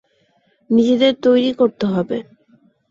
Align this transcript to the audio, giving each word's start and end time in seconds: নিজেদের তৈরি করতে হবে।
নিজেদের 0.69 1.13
তৈরি 1.21 1.51
করতে 1.53 1.85
হবে। 1.85 2.17